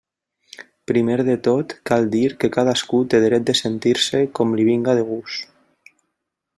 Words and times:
Primer 0.91 1.17
de 1.27 1.35
tot 1.47 1.75
cal 1.89 2.09
dir 2.15 2.23
que 2.43 2.51
cadascú 2.57 3.03
té 3.15 3.21
dret 3.27 3.47
de 3.51 3.55
sentir-se 3.63 4.23
com 4.41 4.59
li 4.61 4.67
vinga 4.71 5.01
de 5.01 5.09
gust. 5.15 5.97